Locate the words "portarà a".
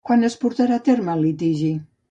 0.43-0.83